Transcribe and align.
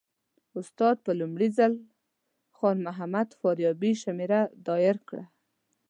استاد 0.59 0.95
په 1.05 1.11
لومړي 1.19 1.49
ځل 1.57 1.71
خان 2.57 2.77
محمد 2.87 3.27
فاریابي 3.39 3.91
شمېره 4.03 4.41
ډایل 4.65 4.97
کړه. 5.09 5.25